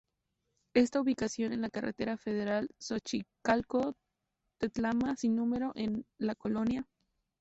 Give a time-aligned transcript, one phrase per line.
[0.73, 6.57] Está ubicado en la Carretera Federal Xochicalco-Tetlama sin número, en la Col.